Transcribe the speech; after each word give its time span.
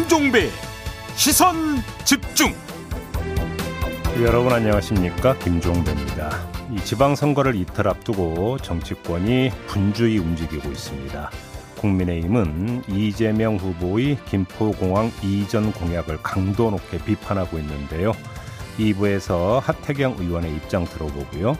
김종배 0.00 0.48
시선 1.14 1.76
집중 2.06 2.54
여러분 4.22 4.50
안녕하십니까 4.50 5.36
김종배입니다. 5.36 6.30
이 6.72 6.82
지방선거를 6.82 7.54
이틀 7.54 7.86
앞두고 7.86 8.56
정치권이 8.58 9.50
분주히 9.66 10.16
움직이고 10.16 10.70
있습니다. 10.70 11.30
국민의힘은 11.76 12.84
이재명 12.88 13.56
후보의 13.56 14.16
김포공항 14.24 15.12
이전 15.22 15.70
공약을 15.70 16.22
강도 16.22 16.70
높게 16.70 16.96
비판하고 17.04 17.58
있는데요. 17.58 18.12
2부에서 18.78 19.60
하태경 19.60 20.16
의원의 20.18 20.54
입장 20.56 20.86
들어보고요. 20.86 21.58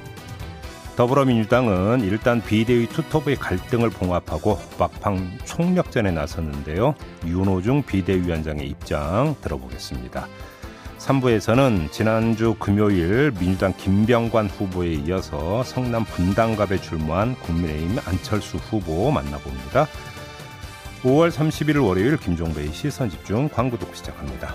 더불어민주당은 0.96 2.02
일단 2.02 2.42
비대위 2.42 2.86
투톱의 2.88 3.36
갈등을 3.36 3.90
봉합하고 3.90 4.58
막판 4.78 5.38
총력전에 5.44 6.10
나섰는데요. 6.10 6.94
윤호중 7.26 7.84
비대위원장의 7.84 8.68
입장 8.68 9.34
들어보겠습니다. 9.40 10.26
3부에서는 10.98 11.90
지난주 11.90 12.54
금요일 12.58 13.32
민주당 13.38 13.72
김병관 13.74 14.48
후보에 14.48 14.92
이어서 14.92 15.62
성남 15.62 16.04
분당갑에 16.04 16.78
출마한 16.80 17.34
국민의힘 17.36 17.98
안철수 18.04 18.58
후보 18.58 19.10
만나봅니다. 19.10 19.86
5월 21.02 21.30
31일 21.30 21.82
월요일 21.82 22.18
김종배의 22.18 22.72
시선집중 22.72 23.48
광고 23.48 23.78
듣고 23.78 23.94
시작합니다. 23.94 24.54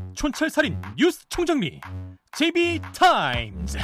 촌철살인 0.13 0.79
뉴스 0.97 1.27
총정리 1.29 1.81
JB타임즈 2.33 3.77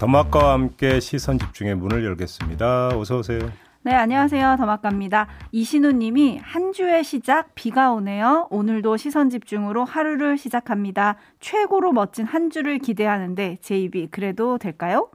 더마카와 0.00 0.52
함께 0.52 1.00
시선 1.00 1.38
집중의 1.38 1.74
문을 1.74 2.04
열겠습니다. 2.04 2.96
어서 2.96 3.18
오세요. 3.18 3.40
네, 3.82 3.94
안녕하세요. 3.94 4.56
더마카입니다. 4.58 5.28
이신우 5.50 5.92
님이 5.92 6.38
한 6.38 6.72
주의 6.72 7.02
시작 7.02 7.54
비가 7.54 7.92
오네요. 7.92 8.46
오늘도 8.50 8.96
시선 8.96 9.30
집중으로 9.30 9.84
하루를 9.84 10.38
시작합니다. 10.38 11.16
최고로 11.40 11.92
멋진 11.92 12.26
한 12.26 12.50
주를 12.50 12.78
기대하는데 12.78 13.58
JB 13.60 14.08
그래도 14.10 14.58
될까요? 14.58 15.10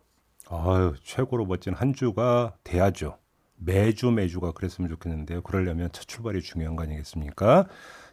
아유, 0.50 0.94
최고로 1.02 1.46
멋진 1.46 1.74
한 1.74 1.94
주가 1.94 2.54
돼야죠. 2.64 3.18
매주 3.58 4.12
매주가 4.12 4.52
그랬으면 4.52 4.90
좋겠는데요. 4.90 5.42
그러려면 5.42 5.90
첫 5.94 6.08
출발이 6.08 6.42
중요한 6.42 6.76
거 6.76 6.84
아니겠습니까? 6.84 7.68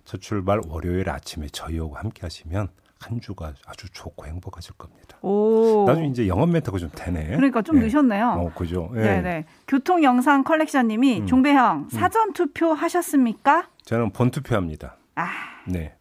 첫 0.05 0.21
출발 0.21 0.61
월요일 0.67 1.09
아침에 1.11 1.47
저희하고 1.49 1.97
함께 1.97 2.23
하시면 2.23 2.69
한 3.01 3.21
주가 3.21 3.55
아주 3.67 3.91
좋고 3.91 4.27
행복하실 4.27 4.75
겁니다. 4.75 5.19
오. 5.23 5.85
나중에 5.87 6.09
이제 6.09 6.29
영업 6.29 6.51
멘트가 6.51 6.79
좀 6.79 6.91
되네. 6.95 7.29
그러니까 7.37 7.63
좀 7.63 7.79
네. 7.79 7.87
늦었네요. 7.87 8.29
어, 8.29 8.53
그죠. 8.55 8.91
예. 8.95 9.01
네네. 9.01 9.47
교통 9.67 10.03
영상 10.03 10.45
컬렉션 10.45 10.89
님이 10.89 11.21
음. 11.21 11.27
종배형 11.27 11.89
사전 11.91 12.35
투표 12.35 12.73
하셨습니까? 12.73 13.69
저는 13.85 14.11
본 14.11 14.31
투표합니다. 14.31 14.97
아, 15.15 15.29
네. 15.67 15.95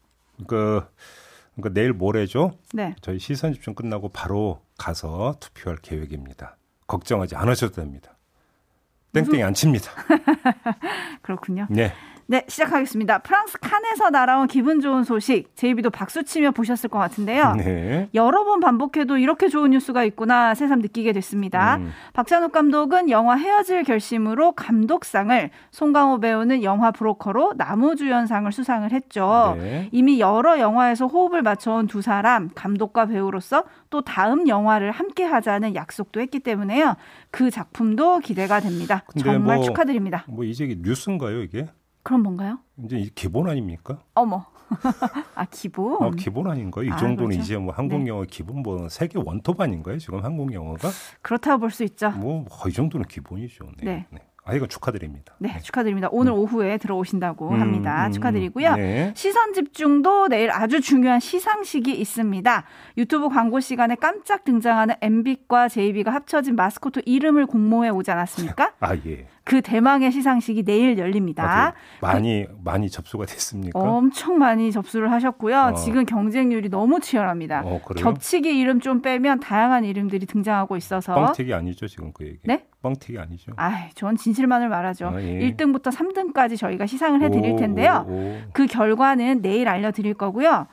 그, 0.46 0.84
그러니까 1.56 1.74
내일 1.74 1.94
모레죠. 1.94 2.54
네. 2.74 2.96
저희 3.02 3.18
시선 3.18 3.54
집중 3.54 3.74
끝나고 3.74 4.10
바로 4.10 4.62
가서 4.78 5.36
투표할 5.40 5.78
계획입니다. 5.82 6.58
걱정하지 6.88 7.36
않으셔도 7.36 7.76
됩니다. 7.76 8.18
땡땡이 9.14 9.42
안 9.44 9.54
칩니다. 9.54 9.92
그렇군요. 11.22 11.68
네. 11.70 11.94
네, 12.32 12.44
시작하겠습니다. 12.48 13.18
프랑스 13.20 13.58
칸에서 13.60 14.12
날아온 14.12 14.46
기분 14.46 14.82
좋은 14.82 15.04
소식. 15.04 15.56
JB도 15.56 15.90
박수 15.90 16.24
치며 16.24 16.52
보셨을 16.52 16.88
것 16.88 17.00
같은데요. 17.00 17.56
네. 17.56 18.08
여러 18.14 18.44
번 18.44 18.60
반복해도 18.60 19.18
이렇게 19.18 19.48
좋은 19.50 19.72
뉴스가 19.72 20.04
있구나 20.04 20.54
새삼 20.54 20.78
느끼게 20.82 21.12
됐습니다. 21.14 21.78
음. 21.78 21.92
박찬욱 22.14 22.52
감독은 22.52 23.10
영화 23.10 23.34
헤어질 23.36 23.82
결심으로 23.84 24.52
감독상을, 24.52 25.50
송강호 25.72 26.20
배우는 26.20 26.62
영화 26.62 26.92
브로커로 26.92 27.54
남우주연상을 27.58 28.52
수상을 28.52 28.92
했죠. 28.92 29.56
네. 29.58 29.90
이미 29.92 30.20
여러 30.20 30.60
영화에서 30.60 31.08
호흡을 31.08 31.42
맞춰온 31.42 31.88
두 31.88 32.04
사람, 32.04 32.50
감독과 32.54 33.08
배우로서 33.08 33.64
또 33.90 34.02
다음 34.02 34.48
영화를 34.48 34.92
함께 34.92 35.24
하자는 35.24 35.74
약속도 35.74 36.22
했기 36.22 36.40
때문에요. 36.42 36.94
그 37.32 37.50
작품도 37.50 38.20
기대가 38.20 38.60
됩니다. 38.60 39.04
정말 39.18 39.56
뭐- 39.58 39.64
축하드립니다. 39.64 40.26
뭐 40.28 40.44
이제 40.44 40.76
뉴스인가요, 40.80 41.42
이게? 41.42 41.66
그럼 42.04 42.24
뭔가요? 42.24 42.60
이제 42.84 42.98
이 42.98 43.10
기본 43.14 43.50
아닙니까? 43.50 44.00
어머. 44.16 44.46
아, 45.36 45.46
기본? 45.50 46.02
어, 46.04 46.12
기본 46.12 46.48
아닌가요? 46.50 46.86
이 46.86 46.92
아, 46.92 46.96
정도는 46.96 47.30
그렇죠. 47.32 47.42
이제 47.42 47.58
뭐 47.58 47.74
한국 47.74 48.06
영어 48.08 48.24
기본 48.30 48.62
뭐 48.62 48.88
세계 48.88 49.18
원톱 49.18 49.60
아닌가요? 49.62 49.98
지금 49.98 50.24
한국 50.24 50.54
영어가 50.54 50.90
그렇다고 51.22 51.60
볼 51.62 51.72
수 51.72 51.84
있죠. 51.84 52.12
뭐 52.12 52.46
이 52.68 52.72
정도는 52.72 53.06
기본이죠. 53.08 53.66
네. 53.82 54.06
네. 54.12 54.20
아 54.46 54.54
이거 54.56 54.66
축하드립니다. 54.66 55.36
네, 55.38 55.60
축하드립니다. 55.62 56.08
오늘 56.12 56.32
오후에 56.32 56.78
들어오신다고 56.78 57.50
음, 57.50 57.62
합니다. 57.62 58.08
음, 58.08 58.12
축하드리고요. 58.12 58.76
네. 58.78 59.14
시선 59.16 59.54
집중도 59.54 60.28
내일 60.28 60.50
아주 60.50 60.82
중요한 60.82 61.20
시상식이 61.20 61.92
있습니다. 62.00 62.64
유튜브 62.98 63.30
광고 63.30 63.60
시간에 63.60 63.94
깜짝 63.96 64.44
등장하는 64.46 64.96
MB과 65.02 65.68
JB가 65.70 66.12
합쳐진 66.12 66.56
마스코트 66.56 67.02
이름을 67.06 67.46
공모해 67.46 67.90
오지 67.90 68.10
않았습니까? 68.10 68.74
아 68.82 68.96
예. 69.06 69.28
그 69.50 69.64
대망의 69.64 70.12
시상식이 70.12 70.62
내일 70.62 71.00
열립니다. 71.00 71.44
아, 71.44 71.72
그 71.72 72.06
많이 72.06 72.46
많이 72.64 72.88
접수가 72.88 73.26
됐습니까? 73.26 73.80
엄청 73.80 74.38
많이 74.38 74.72
접수를 74.72 75.12
하셨고요. 75.12 75.72
어. 75.72 75.74
지금 75.74 76.06
경쟁률이 76.06 76.70
너무 76.70 77.00
치열합니다. 77.00 77.64
어? 77.66 77.82
겹치기 77.98 78.48
이름 78.48 78.80
좀 78.80 79.02
빼면 79.02 79.40
다양한 79.40 79.86
이름들이 79.86 80.28
등장하고 80.28 80.78
있어서 80.78 81.16
뻥튀기 81.16 81.52
아니죠 81.52 81.88
지금 81.88 82.14
그 82.14 82.28
얘기? 82.28 82.38
네? 82.46 82.68
뻥튀기 82.84 83.18
아니죠? 83.18 83.54
아, 83.56 83.90
전 83.96 84.16
진실만을 84.16 84.70
말하죠. 84.70 85.08
아, 85.08 85.20
예. 85.20 85.40
1등부터 85.40 85.92
3등까지 85.92 86.56
저희가 86.56 86.86
시상을 86.86 87.20
해 87.24 87.32
드릴 87.32 87.54
오, 87.54 87.56
텐데요. 87.56 88.06
오, 88.08 88.12
오. 88.12 88.38
그 88.54 88.68
결과는 88.68 89.42
내일 89.42 89.68
알려드릴 89.68 90.14
거고요. 90.14 90.68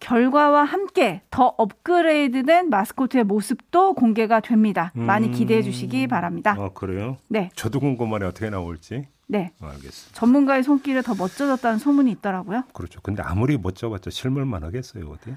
결과와 0.00 0.64
함께 0.64 1.22
더 1.30 1.54
업그레이드된 1.58 2.70
마스코트의 2.70 3.24
모습도 3.24 3.94
공개가 3.94 4.40
됩니다. 4.40 4.92
많이 4.94 5.28
음. 5.28 5.32
기대해 5.32 5.62
주시기 5.62 6.06
바랍니다. 6.06 6.54
아 6.58 6.68
그래요? 6.74 7.16
네, 7.28 7.50
저도 7.54 7.80
궁금하네 7.80 8.26
어떻게 8.26 8.50
나올지. 8.50 9.08
네. 9.28 9.50
어, 9.60 9.66
알겠습니다. 9.66 10.14
전문가의 10.18 10.62
손길에 10.62 11.02
더 11.02 11.14
멋져졌다는 11.14 11.78
소문이 11.78 12.10
있더라고요. 12.12 12.62
그렇죠. 12.72 13.00
근데 13.02 13.22
아무리 13.24 13.58
멋져봤자 13.58 14.10
실물만 14.10 14.62
하겠어요 14.62 15.08
어디? 15.10 15.34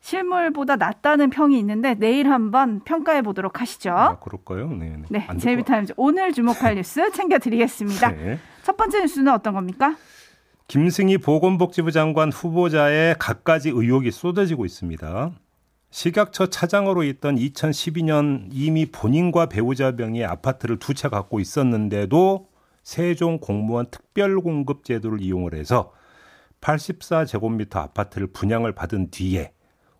실물보다 0.00 0.76
낫다는 0.76 1.30
평이 1.30 1.58
있는데 1.58 1.94
내일 1.94 2.30
한번 2.30 2.80
평가해 2.84 3.22
보도록 3.22 3.60
하시죠. 3.60 3.90
아 3.90 4.18
그럴까요? 4.20 4.68
네. 4.70 4.96
네. 4.96 5.02
네, 5.10 5.26
안 5.28 5.36
듣고- 5.36 5.40
제이비타임즈 5.42 5.94
오늘 5.96 6.32
주목할 6.32 6.76
뉴스 6.76 7.10
챙겨드리겠습니다. 7.10 8.10
네. 8.12 8.38
첫 8.62 8.76
번째 8.76 9.00
뉴스는 9.00 9.32
어떤 9.32 9.52
겁니까? 9.54 9.96
김승희 10.68 11.18
보건복지부 11.18 11.92
장관 11.92 12.32
후보자의 12.32 13.16
갖가지 13.18 13.68
의혹이 13.70 14.10
쏟아지고 14.10 14.64
있습니다. 14.64 15.30
식약처 15.90 16.46
차장으로 16.48 17.04
있던 17.04 17.36
2012년 17.36 18.48
이미 18.52 18.86
본인과 18.86 19.46
배우자 19.46 19.92
명의의 19.92 20.26
아파트를 20.26 20.78
두 20.78 20.92
채 20.92 21.08
갖고 21.08 21.38
있었는데도 21.38 22.48
세종 22.82 23.38
공무원 23.38 23.86
특별공급 23.90 24.84
제도를 24.84 25.20
이용을 25.20 25.54
해서 25.54 25.92
84제곱미터 26.60 27.76
아파트를 27.76 28.28
분양을 28.28 28.72
받은 28.72 29.10
뒤에 29.10 29.52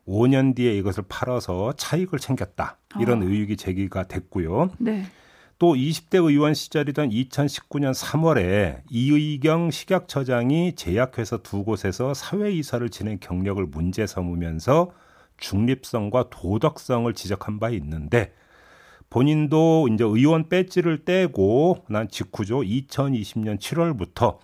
5년 0.07 0.55
뒤에 0.57 0.77
이것을 0.79 1.05
팔아서 1.09 1.73
차익을 1.75 2.19
챙겼다. 2.19 2.79
이런 3.01 3.23
어. 3.23 3.27
의혹이 3.27 3.57
제기가 3.57 4.05
됐고요. 4.05 4.71
네. 4.79 5.05
또 5.58 5.75
20대 5.75 6.23
의원 6.23 6.53
시절이던 6.53 7.08
2019년 7.08 7.94
3월에 7.94 8.82
이의경 8.91 9.70
식약처장이 9.70 10.75
제약회사 10.75 11.38
두 11.38 11.64
곳에서 11.64 12.12
사회이사를 12.12 12.91
지낸 12.91 13.19
경력을 13.19 13.64
문제 13.64 14.06
삼으면서 14.06 14.91
중립성과 15.38 16.29
도덕성을 16.29 17.11
지적한 17.14 17.58
바 17.58 17.70
있는데 17.70 18.35
본인도 19.08 19.88
이제 19.91 20.05
의원 20.05 20.50
배지를 20.50 21.06
떼고 21.06 21.85
난 21.88 22.08
직후죠. 22.08 22.61
2020년 22.61 23.58
7월부터 23.58 24.37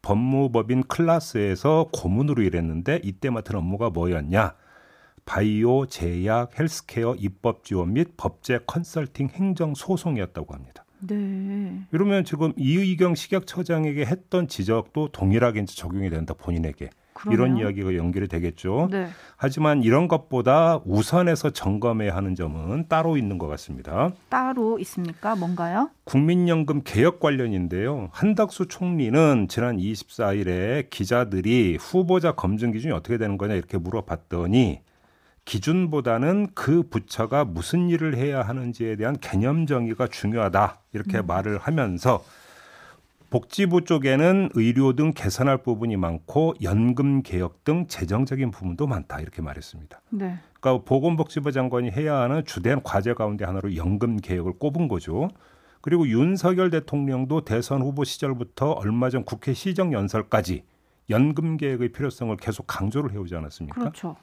법무법인 0.00 0.84
클라스에서 0.84 1.88
고문으로 1.92 2.42
일했는데 2.42 3.00
이때 3.02 3.30
맡은 3.30 3.56
업무가 3.56 3.90
뭐였냐? 3.90 4.54
바이오, 5.24 5.86
제약, 5.86 6.58
헬스케어 6.58 7.14
입법 7.18 7.64
지원 7.64 7.92
및 7.92 8.16
법제 8.16 8.60
컨설팅 8.66 9.28
행정 9.32 9.74
소송이었다고 9.74 10.54
합니다. 10.54 10.84
네. 11.00 11.82
이러면 11.92 12.24
지금 12.24 12.52
이의경 12.56 13.14
식약처장에게 13.14 14.04
했던 14.04 14.46
지적도 14.46 15.08
동일하게 15.08 15.60
이제 15.60 15.74
적용이 15.74 16.10
된다 16.10 16.34
본인에게. 16.34 16.90
그러네요. 17.14 17.34
이런 17.34 17.58
이야기가 17.58 17.94
연결이 17.96 18.26
되겠죠. 18.26 18.88
네. 18.90 19.08
하지만 19.36 19.82
이런 19.82 20.08
것보다 20.08 20.80
우선해서 20.84 21.50
점검해야 21.50 22.14
하는 22.16 22.34
점은 22.34 22.88
따로 22.88 23.16
있는 23.16 23.38
것 23.38 23.48
같습니다. 23.48 24.12
따로 24.28 24.78
있습니까? 24.78 25.36
뭔가요? 25.36 25.90
국민연금 26.04 26.82
개혁 26.84 27.20
관련인데요. 27.20 28.08
한덕수 28.12 28.66
총리는 28.68 29.46
지난 29.48 29.76
24일에 29.76 30.88
기자들이 30.90 31.76
후보자 31.80 32.32
검증 32.32 32.72
기준이 32.72 32.92
어떻게 32.92 33.18
되는 33.18 33.36
거냐 33.36 33.54
이렇게 33.54 33.76
물어봤더니 33.76 34.80
기준보다는 35.44 36.48
그 36.54 36.82
부처가 36.84 37.44
무슨 37.44 37.88
일을 37.88 38.16
해야 38.16 38.42
하는지에 38.42 38.96
대한 38.96 39.16
개념 39.20 39.66
정의가 39.66 40.06
중요하다 40.06 40.78
이렇게 40.92 41.20
말을 41.22 41.58
하면서 41.58 42.24
복지부 43.30 43.84
쪽에는 43.84 44.50
의료 44.54 44.92
등 44.92 45.12
개선할 45.14 45.62
부분이 45.62 45.96
많고 45.96 46.54
연금 46.62 47.22
개혁 47.22 47.64
등 47.64 47.86
재정적인 47.86 48.50
부분도 48.50 48.86
많다 48.86 49.20
이렇게 49.20 49.40
말했습니다. 49.40 50.00
네. 50.10 50.38
그러니까 50.60 50.84
보건복지부 50.84 51.50
장관이 51.50 51.90
해야 51.90 52.16
하는 52.16 52.44
주된 52.44 52.82
과제 52.82 53.14
가운데 53.14 53.46
하나로 53.46 53.74
연금 53.74 54.18
개혁을 54.18 54.58
꼽은 54.58 54.86
거죠. 54.86 55.30
그리고 55.80 56.06
윤석열 56.06 56.68
대통령도 56.70 57.44
대선 57.46 57.80
후보 57.80 58.04
시절부터 58.04 58.72
얼마 58.72 59.08
전 59.08 59.24
국회 59.24 59.54
시정연설까지 59.54 60.62
연금 61.08 61.56
개혁의 61.56 61.90
필요성을 61.92 62.36
계속 62.36 62.66
강조를 62.66 63.12
해오지 63.12 63.34
않았습니까? 63.34 63.80
그렇죠. 63.80 64.16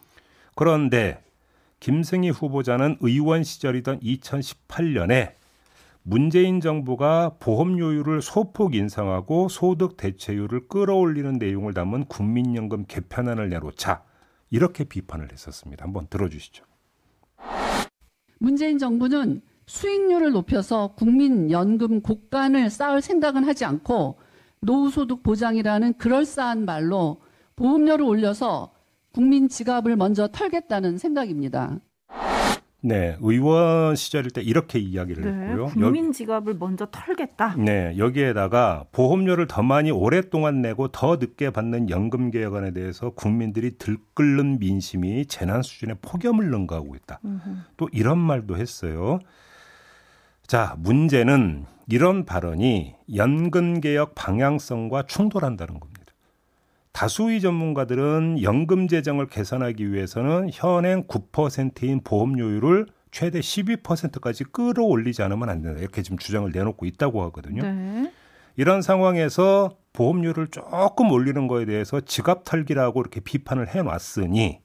그런데 0.60 1.24
김승희 1.80 2.32
후보자는 2.32 2.98
의원 3.00 3.46
시절이던 3.46 4.02
2018년에 4.02 5.32
문재인 6.04 6.60
정부가 6.60 7.38
보험료율을 7.40 8.22
소폭 8.22 8.76
인상하고 8.76 9.48
소득 9.48 9.96
대체율을 9.96 10.68
끌어올리는 10.68 11.32
내용을 11.32 11.74
담은 11.74 12.08
국민연금 12.08 12.84
개편안을 12.90 13.48
내놓자 13.48 14.04
이렇게 14.50 14.84
비판을 14.84 15.32
했었습니다. 15.32 15.86
한번 15.86 16.08
들어주시죠. 16.10 16.66
문재인 18.40 18.78
정부는 18.80 19.42
수익률을 19.66 20.34
높여서 20.34 20.94
국민연금 20.98 22.02
곡간을 22.02 22.70
쌓을 22.70 23.02
생각은 23.02 23.46
하지 23.46 23.64
않고 23.64 24.20
노후소득 24.60 25.24
보장이라는 25.24 25.94
그럴싸한 25.94 26.66
말로 26.66 27.22
보험료를 27.56 28.04
올려서 28.04 28.74
국민 29.14 29.50
지갑을 29.50 29.96
먼저 29.96 30.28
털겠다는 30.28 30.98
생각입니다. 30.98 31.80
네, 32.82 33.18
의원 33.20 33.96
시절일 33.96 34.32
때 34.32 34.42
이렇게 34.42 34.80
이야기를 34.80 35.24
네. 35.24 35.48
했고요. 35.48 35.66
국민 35.68 36.14
지갑을 36.14 36.56
먼저 36.58 36.88
털겠다. 36.90 37.56
여, 37.58 37.62
네, 37.62 37.96
여기에다가 37.98 38.86
보험료를 38.94 39.48
더 39.48 39.64
많이 39.64 39.92
오랫동안 39.92 40.62
내고 40.62 40.88
더 40.88 41.18
늦게 41.18 41.50
받는 41.50 41.90
연금 41.90 42.32
개혁안에 42.32 42.72
대해서 42.72 43.10
국민들이 43.10 43.78
들끓는 43.78 44.60
민심이 44.60 45.26
재난 45.26 45.62
수준의 45.62 45.98
폭염을 46.02 46.50
능가하고 46.50 46.96
있다. 46.96 47.20
음흠. 47.26 47.50
또 47.76 47.90
이런 47.92 48.18
말도 48.18 48.56
했어요. 48.56 49.20
자, 50.48 50.76
문제는 50.80 51.66
이런 51.90 52.24
발언이 52.24 52.96
연금 53.16 53.82
개혁 53.82 54.16
방향성과 54.16 55.04
충돌한다는 55.04 55.80
겁니다. 55.80 55.99
다수의 56.92 57.42
전문가들은 57.42 58.42
연금 58.42 58.88
재정을 58.88 59.28
개선하기 59.28 59.92
위해서는 59.94 60.50
현행 60.52 61.04
9%인 61.04 62.02
보험료율을 62.04 62.88
최대 63.12 63.40
12%까지 63.40 64.44
끌어올리지 64.46 65.24
않으면 65.24 65.50
안 65.50 65.62
된다. 65.62 65.80
이렇게 65.80 66.02
지금 66.02 66.18
주장을 66.18 66.50
내놓고 66.52 66.86
있다고 66.86 67.24
하거든요. 67.24 67.62
네. 67.64 68.12
이런 68.56 68.82
상황에서 68.82 69.70
보험료를 69.94 70.48
조금 70.48 71.12
올리는 71.12 71.48
거에 71.48 71.66
대해서 71.66 72.02
지갑 72.02 72.44
털기라고 72.44 73.00
이렇게 73.00 73.20
비판을 73.20 73.74
해 73.74 73.82
놨으니 73.82 74.60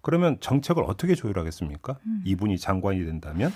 그러면 0.00 0.38
정책을 0.40 0.82
어떻게 0.84 1.14
조율하겠습니까? 1.14 1.98
이분이 2.24 2.58
장관이 2.58 3.04
된다면 3.04 3.52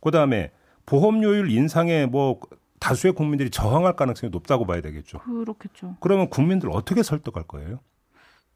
그다음에 0.00 0.50
보험료율 0.86 1.50
인상에 1.50 2.06
뭐 2.06 2.40
다수의 2.80 3.14
국민들이 3.14 3.50
저항할 3.50 3.96
가능성이 3.96 4.30
높다고 4.30 4.66
봐야 4.66 4.80
되겠죠. 4.80 5.18
그렇겠죠. 5.20 5.96
그러면 6.00 6.28
국민들 6.30 6.70
어떻게 6.70 7.02
설득할 7.02 7.44
거예요? 7.44 7.80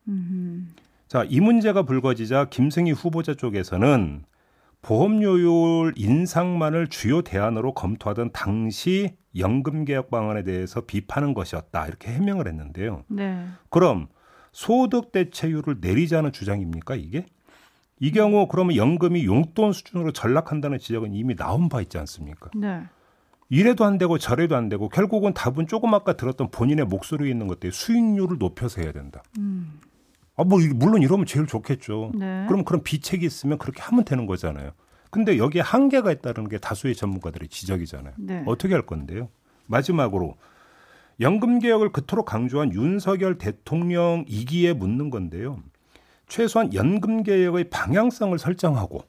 음. 0.09 0.75
자, 1.09 1.25
이 1.29 1.41
문제가 1.41 1.83
불거지자 1.83 2.47
김승희 2.47 2.93
후보자 2.93 3.35
쪽에서는 3.35 4.25
보험료율 4.81 5.95
인상만을 5.97 6.89
주요 6.89 7.23
대안으로 7.23 7.75
검토하던 7.75 8.33
당시 8.33 9.17
연금 9.37 9.85
개혁 9.85 10.11
방안에 10.11 10.43
대해서 10.43 10.81
비판한 10.83 11.35
것이었다. 11.35 11.87
이렇게 11.87 12.11
해명을 12.13 12.49
했는데요. 12.49 13.05
네. 13.09 13.47
그럼 13.71 14.09
소득 14.51 15.13
대체율을 15.13 15.77
내리자는 15.81 16.33
주장입니까, 16.33 16.97
이게? 16.97 17.27
이 18.01 18.11
경우 18.11 18.49
그러면 18.49 18.75
연금이 18.75 19.25
용돈 19.25 19.73
수준으로 19.73 20.13
전락한다는 20.13 20.79
지적은 20.79 21.15
이미 21.15 21.37
나온 21.37 21.69
바 21.69 21.81
있지 21.81 21.99
않습니까? 21.99 22.51
네. 22.55 22.83
이래도 23.53 23.85
안 23.85 23.99
되고 23.99 24.17
저래도 24.17 24.57
안 24.57 24.71
되고 24.71 24.89
결국은 24.89 25.35
답은 25.35 25.67
조금 25.67 25.93
아까 25.93 26.15
들었던 26.15 26.51
본인의 26.51 26.87
목소리에 26.87 27.31
있는 27.31 27.49
것들 27.49 27.71
수익률을 27.71 28.39
높여서 28.39 28.81
해야 28.81 28.93
된다. 28.93 29.23
음. 29.39 29.79
아, 30.37 30.45
뭐 30.45 30.59
물론 30.75 31.03
이러면 31.03 31.27
제일 31.27 31.47
좋겠죠. 31.47 32.13
네. 32.15 32.47
그럼 32.49 32.65
그런 32.65 32.83
비책이 32.83 33.27
있으면 33.27 33.59
그렇게 33.59 33.83
하면 33.83 34.07
되는 34.07 34.25
거잖아요. 34.25 34.71
근데 35.11 35.37
여기에 35.37 35.61
한계가 35.61 36.11
있다는 36.13 36.49
게 36.49 36.57
다수의 36.57 36.95
전문가들의 36.95 37.51
지적이잖아요. 37.51 38.15
네. 38.17 38.43
어떻게 38.47 38.73
할 38.73 38.87
건데요? 38.87 39.29
마지막으로 39.67 40.37
연금 41.21 41.59
개혁을 41.59 41.93
그토록 41.93 42.25
강조한 42.25 42.73
윤석열 42.73 43.37
대통령 43.37 44.25
이기에 44.27 44.73
묻는 44.73 45.11
건데요. 45.11 45.59
최소한 46.27 46.73
연금 46.73 47.23
개혁의 47.23 47.69
방향성을 47.69 48.39
설정하고 48.39 49.05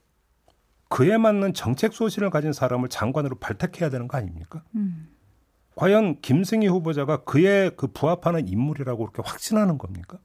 그에 0.94 1.18
맞는 1.18 1.56
정책 1.56 1.92
소신을 1.92 2.30
가진 2.30 2.54
사람을 2.54 2.88
장관으로 2.88 3.38
발탁해야 3.40 3.90
되는 3.90 4.08
거 4.08 4.16
아닙니까? 4.16 4.64
음. 4.76 5.08
과연 5.74 6.22
김승희 6.22 6.68
후보자가 6.68 7.24
그에 7.24 7.72
그 7.72 7.88
부합하는 7.88 8.48
인물이라고 8.48 9.04
그렇게 9.10 9.28
확신하는 9.28 9.80
겁니까? 9.80 10.20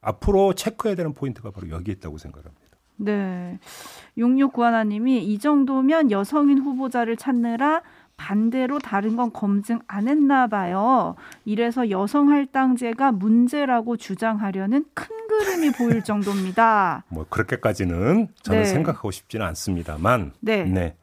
앞으로 0.00 0.54
체크해야 0.54 0.96
되는 0.96 1.12
포인트가 1.12 1.50
바로 1.50 1.68
여기 1.68 1.90
있다고 1.92 2.16
생각합니다. 2.16 2.78
네. 2.96 3.58
6691님이 4.16 5.20
이 5.20 5.38
정도면 5.38 6.10
여성인 6.10 6.58
후보자를 6.60 7.18
찾느라 7.18 7.82
반대로 8.18 8.78
다른 8.78 9.16
건 9.16 9.32
검증 9.32 9.78
안 9.86 10.06
했나 10.08 10.48
봐요. 10.48 11.14
이래서 11.46 11.88
여성 11.88 12.28
할당제가 12.28 13.12
문제라고 13.12 13.96
주장하려는 13.96 14.84
큰 14.92 15.06
그림이 15.28 15.72
보일 15.72 16.02
정도입니다. 16.02 17.04
뭐 17.08 17.24
그렇게까지는 17.30 18.28
저는 18.42 18.62
네. 18.62 18.64
생각하고 18.66 19.10
싶지는 19.10 19.46
않습니다만 19.46 20.32
네. 20.40 20.64
네. 20.64 20.96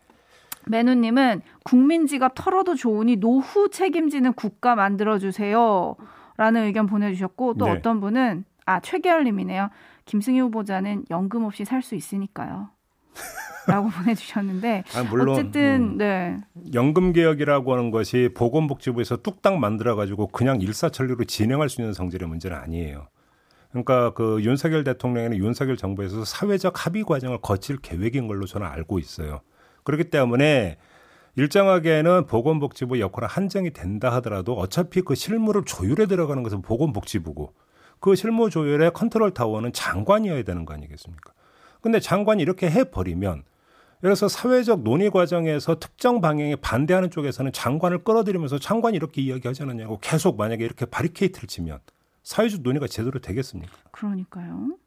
매누님은 0.68 1.42
국민 1.64 2.06
지갑 2.06 2.34
털어도 2.36 2.76
좋으니 2.76 3.16
노후 3.16 3.70
책임지는 3.70 4.34
국가 4.34 4.76
만들어 4.76 5.18
주세요. 5.18 5.96
라는 6.38 6.66
의견 6.66 6.86
보내주셨고 6.86 7.56
또 7.56 7.66
네. 7.66 7.72
어떤 7.72 8.02
분은 8.02 8.44
아 8.66 8.80
최계열님이네요. 8.82 9.70
김승희 10.06 10.40
후보자는 10.42 11.06
연금 11.10 11.46
없이 11.46 11.66
살 11.66 11.82
수 11.82 11.96
있으니까요. 11.96 12.70
라고 13.68 13.90
보내주셨는데 13.98 14.84
아, 14.96 15.04
물론 15.04 15.30
어쨌든 15.30 15.62
음, 15.94 15.98
네 15.98 16.38
연금 16.74 17.14
개혁이라고 17.14 17.74
하는 17.74 17.92
것이 17.92 18.30
보건복지부에서 18.36 19.18
뚝딱 19.18 19.58
만들어 19.58 19.96
가지고 19.96 20.28
그냥 20.28 20.62
일사천리로 20.62 21.24
진행할 21.26 21.70
수 21.70 21.82
있는 21.82 21.94
성질의 21.94 22.28
문제는 22.28 22.58
아니에요. 22.58 23.08
그러니까 23.70 24.14
그 24.14 24.42
윤석열 24.42 24.84
대통령이나 24.84 25.36
윤석열 25.36 25.76
정부에서 25.76 26.24
사회적 26.24 26.86
합의 26.86 27.04
과정을 27.04 27.40
거칠 27.42 27.78
계획인 27.78 28.28
걸로 28.28 28.46
저는 28.46 28.66
알고 28.66 29.00
있어요. 29.00 29.42
그렇기 29.84 30.06
때문에 30.06 30.78
일정하게는 31.36 32.28
보건복지부 32.28 33.02
역할은 33.02 33.28
한정이 33.28 33.72
된다 33.72 34.14
하더라도 34.14 34.54
어차피 34.54 35.02
그 35.02 35.16
실무를 35.16 35.64
조율에 35.66 36.06
들어가는 36.06 36.42
것은 36.44 36.62
보건복지부고 36.62 37.54
그 38.00 38.16
실무 38.16 38.50
조율의 38.50 38.94
컨트롤 38.94 39.32
타워는 39.32 39.74
장관이어야 39.74 40.44
되는 40.44 40.66
거 40.66 40.74
아니겠습니까? 40.74 41.34
근데 41.86 42.00
장관이 42.00 42.42
이렇게 42.42 42.68
해버리면 42.68 43.44
그래서 44.02 44.28
사회적 44.28 44.82
논의 44.82 45.12
과정에서 45.12 45.78
특정 45.78 46.20
방향에 46.20 46.56
반대하는 46.56 47.12
쪽에서는 47.12 47.52
장관을 47.52 48.04
끌어들이면서 48.04 48.58
장관이 48.58 48.96
이렇게 48.98 49.22
이야기하지 49.22 49.62
않았냐고 49.62 50.00
계속 50.02 50.36
만약에 50.36 50.66
이렇게 50.66 50.88
바리케이트를 50.88 51.48
치면 51.48 51.78
사회적 52.24 52.62
논의가 52.62 52.88
제대로 52.88 53.20
되겠습니까? 53.20 53.72
그러니까요. 53.92 54.78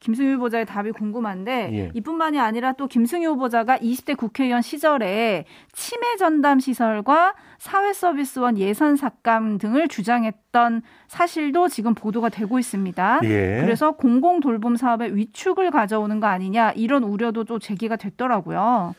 김승희 0.00 0.32
후보자의 0.34 0.66
답이 0.66 0.92
궁금한데 0.92 1.70
예. 1.72 1.90
이뿐만이 1.94 2.38
아니라 2.38 2.72
또 2.72 2.86
김승희 2.86 3.26
후보자가 3.26 3.78
20대 3.78 4.16
국회의원 4.16 4.62
시절에 4.62 5.44
치매 5.72 6.16
전담 6.16 6.60
시설과 6.60 7.34
사회 7.58 7.92
서비스원 7.92 8.58
예산 8.58 8.96
삭감 8.96 9.58
등을 9.58 9.88
주장했던 9.88 10.82
사실도 11.08 11.68
지금 11.68 11.94
보도가 11.94 12.28
되고 12.28 12.58
있습니다. 12.58 13.20
예. 13.24 13.60
그래서 13.62 13.92
공공 13.92 14.40
돌봄 14.40 14.76
사업의 14.76 15.16
위축을 15.16 15.70
가져오는 15.70 16.20
거 16.20 16.26
아니냐 16.26 16.72
이런 16.72 17.04
우려도 17.04 17.44
또 17.44 17.58
제기가 17.58 17.96
됐더라고요. 17.96 18.94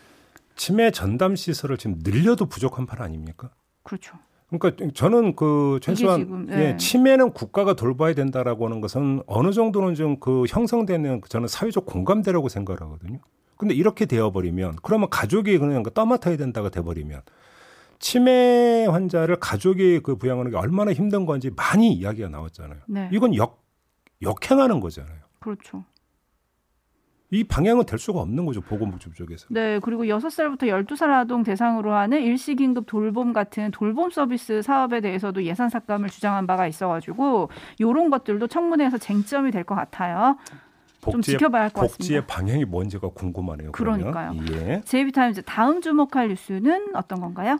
치매 0.56 0.92
전담 0.92 1.36
시설을 1.36 1.78
지금 1.78 2.00
늘려도 2.04 2.46
부족한 2.46 2.86
판 2.86 3.02
아닙니까? 3.02 3.50
그렇죠. 3.84 4.18
그러니까 4.60 4.92
저는 4.94 5.36
그 5.36 5.80
최소한 5.82 6.20
지금, 6.20 6.48
예, 6.52 6.70
예. 6.72 6.78
치매는 6.78 7.32
국가가 7.32 7.74
돌봐야 7.74 8.14
된다라고 8.14 8.66
하는 8.66 8.82
것은 8.82 9.22
어느 9.28 9.52
정도는 9.52 9.96
좀 9.96 10.18
그 10.20 10.46
형성되는 10.48 11.22
저는 11.28 11.48
사회적 11.48 11.86
공감대라고 11.86 12.50
생각하거든요. 12.50 13.20
근데 13.58 13.74
이렇게 13.74 14.06
되어버리면 14.06 14.78
그러면 14.82 15.10
가족이 15.10 15.58
그냥 15.58 15.84
그 15.84 15.92
떠맡아야 15.92 16.38
된다가 16.38 16.70
돼버리면 16.70 17.22
치매 18.00 18.86
환자를 18.86 19.38
가족이 19.38 20.00
그 20.00 20.16
부양하는 20.18 20.52
게 20.52 20.58
얼마나 20.58 20.92
힘든 20.94 21.26
건지 21.26 21.52
많이 21.56 21.94
이야기가 21.94 22.30
나왔잖아요. 22.30 22.80
네. 22.88 23.10
이건 23.12 23.36
역 23.36 23.64
역행하는 24.22 24.80
거잖아요. 24.80 25.18
그렇죠. 25.40 25.84
이 27.34 27.44
방향은 27.44 27.86
될 27.88 27.98
수가 27.98 28.20
없는 28.22 28.46
거죠 28.46 28.62
보건복지부 28.62 29.16
쪽에서. 29.16 29.48
네, 29.50 29.80
그리고 29.80 30.04
6살부터 30.04 30.64
12살 30.64 31.10
아동 31.10 31.42
대상으로 31.44 31.92
하는 31.94 32.22
일시긴급 32.22 32.86
돌봄 32.86 33.34
같은 33.34 33.72
돌봄 33.72 34.12
서비스 34.12 34.62
사업에 34.62 35.02
대해서도 35.02 35.44
예산 35.44 35.70
삭감을 35.70 36.10
주장한 36.10 36.46
바가 36.46 36.68
있어가지고 36.68 37.50
이런 37.80 38.10
것들도 38.12 38.46
청문회에서 38.48 38.98
쟁점이 39.00 39.50
될 39.52 39.64
것 39.64 39.76
같아요. 39.76 40.38
좀 41.02 41.14
복지의, 41.14 41.38
지켜봐야 41.38 41.64
할것 41.64 41.82
복지의 41.90 42.22
같습니다. 42.22 42.28
방향이 42.36 42.66
뭔지가 42.66 43.10
궁금하네요. 43.10 43.72
그러면. 43.72 44.12
그러니까요. 44.12 44.36
예. 44.54 44.82
제이비타임즈 44.86 45.44
다음 45.44 45.82
주목할 45.82 46.30
뉴스는 46.30 46.96
어떤 46.96 47.20
건가요? 47.20 47.58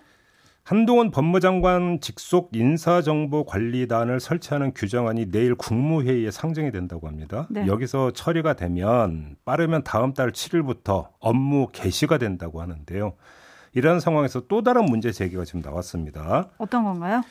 한동훈 0.66 1.12
법무장관 1.12 2.00
직속 2.00 2.52
인사정보관리단을 2.54 4.22
설치하는 4.22 4.74
규정안이 4.74 5.30
내일 5.30 5.56
국무회의에 5.56 6.32
상정이 6.32 6.72
된다고 6.72 7.10
합니다. 7.10 7.48
네. 7.50 7.68
여기서 7.68 8.12
처리가 8.12 8.54
되면 8.54 9.36
빠르면 9.44 9.84
다음 9.84 10.14
달 10.14 10.32
7일부터 10.32 11.10
업무 11.20 11.68
개시가 11.74 12.18
된다고 12.18 12.62
하는데요. 12.62 13.14
이런 13.74 14.00
상황에서 14.00 14.48
또 14.48 14.64
다른 14.64 14.86
문제 14.86 15.12
제기가 15.12 15.44
지금 15.44 15.62
나왔습니다. 15.62 16.48
어떤 16.58 16.86
건가요? 16.86 17.24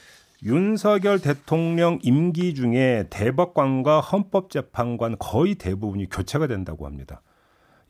윤석열 0.44 1.18
대통령 1.18 2.00
임기 2.02 2.54
중에 2.54 3.06
대법관과 3.08 4.00
헌법재판관 4.00 5.16
거의 5.18 5.54
대부분이 5.54 6.10
교체가 6.10 6.48
된다고 6.48 6.84
합니다. 6.84 7.22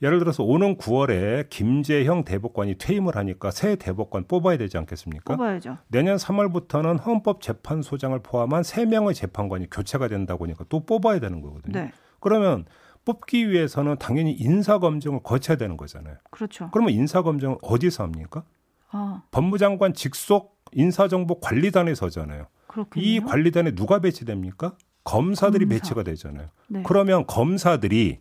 예를 0.03 0.19
들어서 0.19 0.43
오는 0.43 0.75
9월에 0.75 1.47
김재형 1.49 2.25
대법관이 2.25 2.75
퇴임을 2.77 3.15
하니까 3.15 3.51
새 3.51 3.77
대법관 3.77 4.25
뽑아야 4.27 4.57
되지 4.57 4.77
않겠습니까? 4.77 5.37
뽑아야죠. 5.37 5.77
내년 5.87 6.17
3월부터는 6.17 7.03
헌법재판소장을 7.05 8.19
포함한 8.19 8.63
3명의 8.63 9.15
재판관이 9.15 9.69
교체가 9.69 10.09
된다고 10.09 10.43
하니까 10.43 10.65
또 10.67 10.85
뽑아야 10.85 11.19
되는 11.19 11.39
거거든요. 11.41 11.79
네, 11.79 11.91
그러면 12.19 12.65
뽑기 13.05 13.49
위해서는 13.49 13.97
당연히 13.97 14.33
인사검증을 14.33 15.21
거쳐야 15.23 15.55
되는 15.55 15.77
거잖아요. 15.77 16.17
그렇죠. 16.31 16.69
그러면 16.73 16.93
인사검증을 16.93 17.57
어디서 17.61 18.03
합니까? 18.03 18.43
아, 18.91 19.23
법무장관 19.31 19.93
직속 19.93 20.57
인사정보관리단에서 20.73 22.07
하잖아요. 22.07 22.47
그렇군요. 22.67 23.05
이 23.05 23.21
관리단에 23.21 23.71
누가 23.71 23.99
배치됩니까? 23.99 24.75
검사들이 25.05 25.65
검사. 25.65 25.75
배치가 25.75 26.03
되잖아요. 26.03 26.49
네. 26.67 26.83
그러면 26.85 27.25
검사들이 27.25 28.19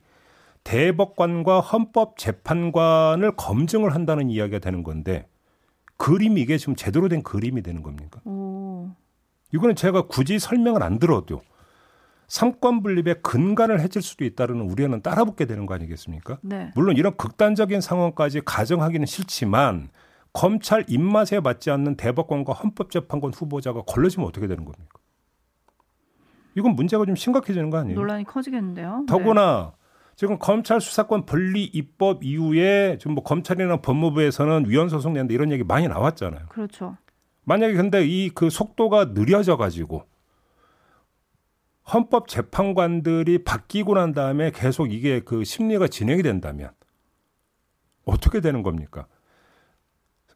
대법관과 0.65 1.61
헌법재판관을 1.61 3.33
검증을 3.37 3.95
한다는 3.95 4.31
이야기가 4.31 4.59
되는 4.59 4.83
건데 4.83 5.29
그림이 5.97 6.41
이게 6.41 6.59
지금 6.59 6.75
제대로 6.75 7.09
된 7.09 7.23
그림이 7.23 7.63
되는 7.63 7.83
겁니까? 7.83 8.21
오, 8.25 8.91
이거는 9.53 9.75
제가 9.77 10.03
굳이 10.03 10.39
설명을 10.39 10.83
안 10.83 10.99
들어도 10.99 11.43
삼권 12.29 12.83
분립의 12.83 13.23
근간을 13.23 13.81
해칠 13.81 14.01
수도 14.03 14.25
있다는 14.25 14.63
우려는 14.63 15.03
따라붙게 15.03 15.45
되는 15.45 15.67
거 15.67 15.75
아니겠습니까? 15.75 16.39
네, 16.43 16.73
물론 16.75 16.97
이런 16.97 17.17
극단적인 17.17 17.81
상황까지 17.81 18.41
가정하기는 18.45 19.07
싫지만 19.07 19.91
검찰 20.33 20.85
입맛에 20.89 21.41
맞지 21.41 21.71
않는 21.71 21.97
대법관과 21.97 22.55
헌법재판관 22.55 23.33
후보자가 23.35 23.83
걸러지면 23.83 24.27
어떻게 24.27 24.47
되는 24.47 24.65
겁니까? 24.65 24.99
이건 26.55 26.75
문제가 26.75 27.05
좀 27.05 27.17
심각해지는 27.17 27.71
거 27.71 27.79
아니에요? 27.79 27.99
논란이 27.99 28.25
커지겠는데요. 28.25 29.01
네. 29.01 29.07
더구나 29.07 29.73
지금 30.15 30.39
검찰 30.39 30.81
수사권 30.81 31.25
분리 31.27 31.65
입법 31.65 32.23
이후에 32.25 32.99
지금 32.99 33.15
뭐 33.15 33.25
검찰이나 33.25 33.79
법무부에서는 33.79 34.69
위헌 34.69 34.89
소송 34.89 35.15
낸다 35.15 35.33
이런 35.35 35.51
얘기 35.53 35.65
많이 35.65 35.89
나왔잖아요. 35.89 36.47
그렇죠. 36.49 36.97
만약에 37.45 37.75
근데 37.75 38.05
이 38.07 38.31
그 38.35 38.51
속도가 38.51 39.15
느려져 39.15 39.57
가지고 39.57 40.05
헌법 41.93 42.29
재판관들이 42.29 43.43
바뀌고 43.43 43.95
난 43.95 44.13
다음에 44.13 44.51
계속 44.53 44.93
이게 44.93 45.21
그 45.21 45.43
심리가 45.45 45.89
진행이 45.89 46.23
된다면 46.23 46.71
어떻게 48.05 48.41
되는 48.41 48.63
겁니까? 48.63 49.07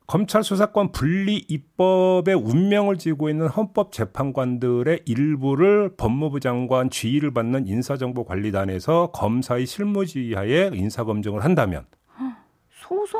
검찰 0.06 0.44
수사권 0.44 0.92
분리 0.92 1.36
입법의 1.48 2.34
운명을 2.36 2.96
쥐고 2.96 3.28
있는 3.28 3.48
헌법 3.48 3.90
재판관들의 3.90 5.00
일부를 5.04 5.96
법무부 5.96 6.38
장관 6.38 6.90
지휘를 6.90 7.32
받는 7.32 7.66
인사정보관리단에서 7.66 9.10
검사의 9.12 9.66
실무지하에 9.66 10.70
인사검증을 10.74 11.42
한다면 11.44 11.86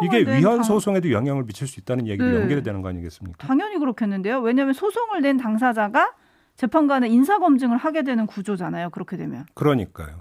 이게 0.02 0.23
낸 0.25 0.38
위헌 0.38 0.57
당- 0.57 0.62
소송에도 0.62 1.11
영향을 1.11 1.45
미칠 1.45 1.66
수 1.66 1.81
있다는 1.81 2.07
얘기도 2.07 2.25
네. 2.25 2.37
연결이 2.40 2.62
되는 2.62 2.83
거 2.83 2.88
아니겠습니까? 2.88 3.45
당연히 3.45 3.78
그렇겠는데요. 3.78 4.38
왜냐하면 4.40 4.73
소송을 4.75 5.23
낸 5.23 5.37
당사자가 5.38 6.14
재판관의 6.55 7.11
인사 7.12 7.38
검증을 7.40 7.76
하게 7.76 8.02
되는 8.05 8.26
구조잖아요. 8.26 8.90
그렇게 8.90 9.16
되면 9.16 9.45
그러니까요. 9.55 10.21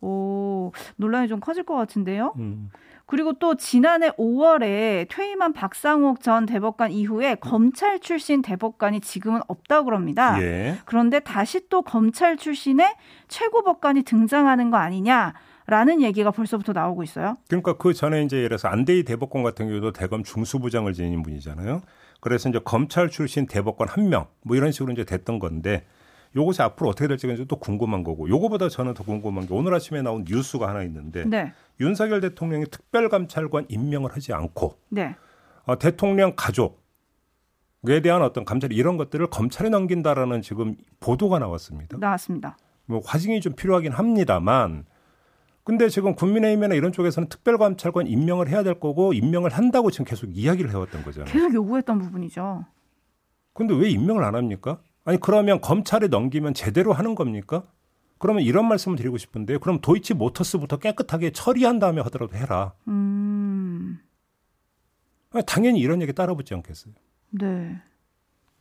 오 0.00 0.72
논란이 0.96 1.28
좀 1.28 1.38
커질 1.40 1.62
것 1.64 1.74
같은데요. 1.76 2.34
음. 2.38 2.70
그리고 3.10 3.32
또 3.32 3.56
지난해 3.56 4.10
5월에 4.10 5.08
퇴임한 5.08 5.52
박상옥 5.52 6.22
전 6.22 6.46
대법관 6.46 6.92
이후에 6.92 7.34
검찰 7.34 7.98
출신 7.98 8.40
대법관이 8.40 9.00
지금은 9.00 9.40
없다고 9.48 9.86
그럽니다. 9.86 10.40
예. 10.40 10.78
그런데 10.84 11.18
다시 11.18 11.68
또 11.68 11.82
검찰 11.82 12.36
출신의 12.36 12.94
최고 13.26 13.64
법관이 13.64 14.04
등장하는 14.04 14.70
거 14.70 14.76
아니냐 14.76 15.34
라는 15.66 16.00
얘기가 16.02 16.30
벌써부터 16.30 16.72
나오고 16.72 17.02
있어요. 17.02 17.36
그러니까 17.48 17.72
그 17.78 17.94
전에 17.94 18.22
이제 18.22 18.36
예를 18.36 18.50
들어서 18.50 18.68
안대희 18.68 19.02
대법관 19.02 19.42
같은 19.42 19.66
경우도 19.66 19.92
대검 19.92 20.22
중수부장을 20.22 20.92
지닌 20.92 21.24
분이잖아요. 21.24 21.82
그래서 22.20 22.48
이제 22.48 22.60
검찰 22.64 23.10
출신 23.10 23.46
대법관 23.48 23.88
한 23.88 24.08
명 24.08 24.26
뭐 24.42 24.56
이런 24.56 24.70
식으로 24.70 24.92
이제 24.92 25.04
됐던 25.04 25.40
건데 25.40 25.84
요것이 26.36 26.62
앞으로 26.62 26.90
어떻게 26.90 27.08
될지가 27.08 27.32
이제 27.32 27.44
또 27.44 27.56
궁금한 27.56 28.04
거고 28.04 28.28
요거보다 28.28 28.68
저는 28.68 28.94
더 28.94 29.02
궁금한 29.04 29.46
게 29.46 29.54
오늘 29.54 29.74
아침에 29.74 30.02
나온 30.02 30.24
뉴스가 30.26 30.68
하나 30.68 30.82
있는데 30.84 31.24
네, 31.24 31.52
윤석열 31.80 32.20
대통령이 32.20 32.66
특별감찰관 32.66 33.66
임명을 33.68 34.12
하지 34.12 34.32
않고 34.32 34.78
네, 34.90 35.16
어, 35.64 35.78
대통령 35.78 36.34
가족에 36.36 38.00
대한 38.02 38.22
어떤 38.22 38.44
감찰 38.44 38.72
이런 38.72 38.96
것들을 38.96 39.26
검찰에 39.28 39.68
넘긴다라는 39.70 40.42
지금 40.42 40.76
보도가 41.00 41.40
나왔습니다. 41.40 41.96
나왔습니다. 41.98 42.56
뭐 42.86 43.00
화징이 43.04 43.40
좀 43.40 43.54
필요하긴 43.54 43.92
합니다만 43.92 44.84
근데 45.64 45.88
지금 45.88 46.14
국민의힘이나 46.14 46.74
이런 46.74 46.90
쪽에서는 46.90 47.28
특별감찰관 47.28 48.06
임명을 48.06 48.48
해야 48.48 48.62
될 48.62 48.80
거고 48.80 49.12
임명을 49.12 49.50
한다고 49.50 49.90
지금 49.90 50.04
계속 50.04 50.26
이야기를 50.26 50.70
해왔던 50.70 51.04
거잖아요. 51.04 51.32
계속 51.32 51.54
요구했던 51.54 51.98
부분이죠. 51.98 52.64
근데 53.52 53.74
왜 53.74 53.90
임명을 53.90 54.24
안 54.24 54.34
합니까? 54.34 54.80
아니 55.10 55.18
그러면 55.18 55.60
검찰에 55.60 56.06
넘기면 56.06 56.54
제대로 56.54 56.92
하는 56.92 57.16
겁니까? 57.16 57.64
그러면 58.18 58.44
이런 58.44 58.68
말씀을 58.68 58.96
드리고 58.96 59.18
싶은데 59.18 59.58
그럼 59.58 59.80
도이치 59.80 60.14
모터스부터 60.14 60.76
깨끗하게 60.76 61.32
처리한 61.32 61.80
다음에 61.80 62.00
하더라도 62.02 62.36
해라. 62.36 62.74
음, 62.86 63.98
당연히 65.46 65.80
이런 65.80 66.00
얘기 66.00 66.12
따라붙지 66.12 66.54
않겠어요. 66.54 66.94
네. 67.30 67.82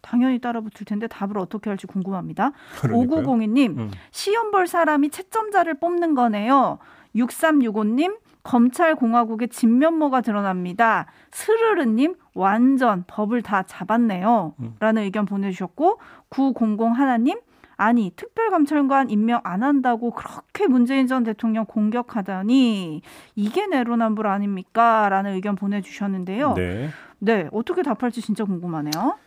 당연히 0.01 0.39
따라붙을 0.39 0.87
텐데 0.87 1.05
답을 1.05 1.37
어떻게 1.37 1.69
할지 1.69 1.85
궁금합니다. 1.85 2.53
그러니까요. 2.81 3.21
5902님, 3.21 3.77
음. 3.77 3.91
시험 4.09 4.49
볼 4.49 4.65
사람이 4.65 5.11
채점자를 5.11 5.75
뽑는 5.79 6.15
거네요. 6.15 6.79
6365님, 7.15 8.17
검찰 8.43 8.95
공화국의 8.95 9.49
진면모가 9.49 10.21
드러납니다. 10.21 11.07
스르르님, 11.31 12.15
완전 12.33 13.03
법을 13.07 13.41
다 13.41 13.63
잡았네요. 13.63 14.53
음. 14.59 14.75
라는 14.79 15.03
의견 15.03 15.25
보내주셨고, 15.25 15.99
900 16.29 16.97
하나님, 16.97 17.39
아니, 17.77 18.11
특별감찰관 18.15 19.09
임명 19.09 19.39
안 19.43 19.63
한다고 19.63 20.11
그렇게 20.11 20.67
문재인 20.67 21.07
전 21.07 21.23
대통령 21.23 21.65
공격하다니, 21.65 23.01
이게 23.35 23.67
내로남불 23.67 24.27
아닙니까? 24.27 25.07
라는 25.09 25.33
의견 25.33 25.55
보내주셨는데요. 25.55 26.53
네. 26.55 26.89
네. 27.19 27.47
어떻게 27.51 27.83
답할지 27.83 28.21
진짜 28.21 28.43
궁금하네요. 28.43 29.17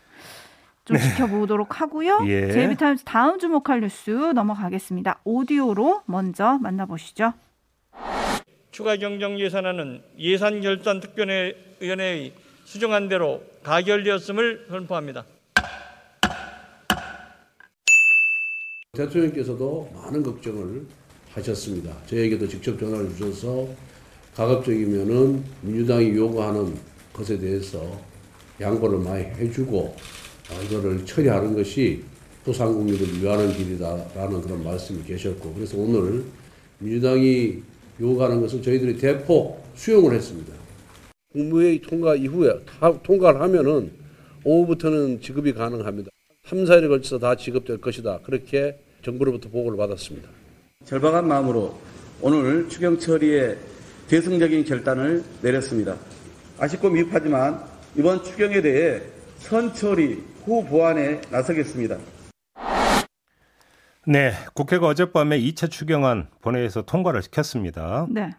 좀 0.84 0.96
지켜보도록 0.98 1.80
하고요. 1.80 2.22
예. 2.26 2.50
제이비타임즈 2.52 3.04
다음 3.04 3.38
주목할 3.38 3.80
뉴스 3.80 4.10
넘어가겠습니다. 4.10 5.20
오디오로 5.24 6.02
먼저 6.06 6.58
만나보시죠. 6.60 7.32
추가 8.72 8.96
경정 8.96 9.38
예산안은 9.38 10.00
예산 10.18 10.62
결산 10.62 10.98
특별위원회의 10.98 12.32
수정안 12.64 13.06
대로 13.06 13.42
가결되었음을 13.62 14.66
선포합니다. 14.70 15.26
대통령께서도 18.92 19.90
많은 19.94 20.22
걱정을 20.22 20.86
하셨습니다. 21.34 21.94
저에게도 22.06 22.48
직접 22.48 22.78
전화를 22.78 23.10
주셔서 23.10 23.68
가급적이면은 24.34 25.44
민주당이 25.60 26.16
요구하는 26.16 26.74
것에 27.12 27.38
대해서 27.38 28.00
양보를 28.58 29.00
많이 29.00 29.24
해주고 29.24 29.78
어, 29.80 30.62
이거를 30.64 31.04
처리하는 31.04 31.54
것이 31.54 32.04
소상공인을 32.46 33.20
위하는 33.20 33.52
길이다라는 33.52 34.40
그런 34.40 34.64
말씀이 34.64 35.04
계셨고 35.04 35.52
그래서 35.52 35.76
오늘 35.76 36.24
민주당이 36.78 37.71
요구하는 38.00 38.40
것은 38.40 38.62
저희들이 38.62 38.98
대폭 38.98 39.64
수용을 39.74 40.14
했습니다. 40.14 40.52
국무회의 41.32 41.80
통과 41.80 42.14
이후에 42.14 42.52
다 42.64 42.92
통과를 43.02 43.40
하면은 43.42 43.90
오후부터는 44.44 45.20
지급이 45.20 45.52
가능합니다. 45.52 46.10
3, 46.46 46.64
4일에 46.64 46.88
걸쳐서 46.88 47.18
다 47.18 47.36
지급될 47.36 47.78
것이다. 47.78 48.20
그렇게 48.24 48.78
정부로부터 49.02 49.48
보고를 49.48 49.78
받았습니다. 49.78 50.28
절박한 50.84 51.26
마음으로 51.26 51.78
오늘 52.20 52.68
추경 52.68 52.98
처리에 52.98 53.56
대승적인 54.08 54.64
결단을 54.64 55.22
내렸습니다. 55.40 55.96
아쉽고 56.58 56.90
미흡하지만 56.90 57.62
이번 57.96 58.22
추경에 58.22 58.60
대해 58.60 59.00
선처리 59.38 60.22
후 60.44 60.64
보완에 60.64 61.20
나서겠습니다. 61.30 61.98
네, 64.06 64.32
국회가 64.54 64.88
어젯밤에 64.88 65.38
2차 65.38 65.70
추경안 65.70 66.28
본회의에서 66.40 66.82
통과를 66.82 67.22
시켰습니다. 67.22 68.06
네. 68.10 68.30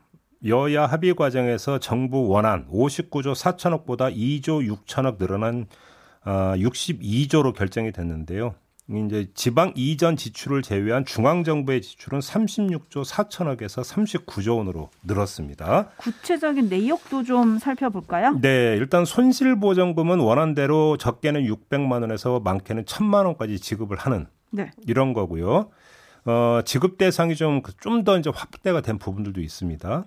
여야 0.45 0.85
합의 0.85 1.15
과정에서 1.15 1.79
정부 1.79 2.27
원안 2.27 2.67
59조 2.67 3.33
4천억보다 3.33 4.13
2조 4.13 4.67
6천억 4.85 5.17
늘어난 5.17 5.67
어, 6.25 6.53
62조로 6.57 7.53
결정이 7.53 7.93
됐는데요. 7.93 8.55
이제 8.89 9.27
지방 9.33 9.71
이전 9.75 10.17
지출을 10.17 10.61
제외한 10.61 11.05
중앙 11.05 11.45
정부의 11.45 11.81
지출은 11.81 12.19
36조 12.19 13.05
4천억에서 13.05 13.81
39조 13.81 14.57
원으로 14.57 14.89
늘었습니다. 15.03 15.91
구체적인 15.95 16.67
내역도 16.67 17.23
좀 17.23 17.57
살펴볼까요? 17.59 18.37
네, 18.41 18.75
일단 18.77 19.05
손실 19.05 19.57
보전금은 19.57 20.19
원안대로 20.19 20.97
적게는 20.97 21.43
600만 21.45 22.01
원에서 22.01 22.41
많게는 22.41 22.83
1000만 22.83 23.25
원까지 23.25 23.59
지급을 23.59 23.95
하는 23.97 24.27
네. 24.53 24.71
이런 24.87 25.13
거고요. 25.13 25.69
어, 26.25 26.61
지급 26.63 26.97
대상이 26.97 27.35
좀 27.35 27.61
좀 27.81 28.03
더 28.03 28.17
이제 28.17 28.31
확대가 28.33 28.81
된 28.81 28.97
부분들도 28.97 29.41
있습니다. 29.41 30.05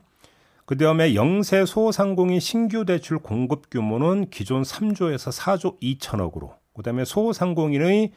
그 0.65 0.77
다음에 0.79 1.15
영세 1.15 1.65
소상공인 1.67 2.41
신규 2.41 2.85
대출 2.85 3.19
공급 3.19 3.71
규모는 3.71 4.31
기존 4.31 4.63
3조에서 4.63 5.31
4조 5.33 5.81
2천억으로, 5.81 6.55
그 6.75 6.83
다음에 6.83 7.05
소상공인의 7.05 8.13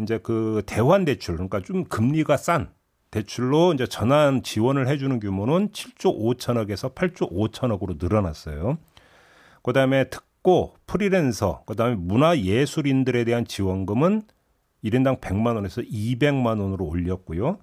이제 0.00 0.18
그 0.22 0.62
대환 0.66 1.04
대출, 1.04 1.34
그러니까 1.36 1.60
좀 1.60 1.84
금리가 1.84 2.36
싼 2.36 2.68
대출로 3.10 3.72
이제 3.74 3.86
전환 3.86 4.42
지원을 4.42 4.88
해주는 4.88 5.20
규모는 5.20 5.68
7조 5.70 6.18
5천억에서 6.18 6.94
8조 6.94 7.30
5천억으로 7.32 8.02
늘어났어요. 8.02 8.76
그 9.62 9.72
다음에 9.72 10.10
특고, 10.10 10.74
프리랜서, 10.86 11.62
그 11.64 11.76
다음에 11.76 11.94
문화 11.94 12.36
예술인들에 12.36 13.24
대한 13.24 13.46
지원금은 13.46 14.22
1인당 14.84 15.20
100만 15.20 15.54
원에서 15.56 15.80
200만 15.82 16.60
원으로 16.60 16.84
올렸고요. 16.84 17.58